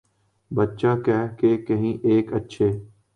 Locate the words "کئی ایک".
1.67-2.33